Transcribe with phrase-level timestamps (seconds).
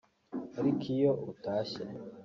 [0.59, 1.83] Ariko iyo utashye